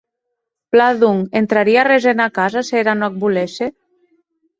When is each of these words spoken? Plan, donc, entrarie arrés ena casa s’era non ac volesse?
Plan, 0.75 0.95
donc, 1.01 1.27
entrarie 1.39 1.77
arrés 1.81 2.07
ena 2.13 2.27
casa 2.39 2.63
s’era 2.71 2.95
non 2.95 3.07
ac 3.09 3.21
volesse? 3.25 3.67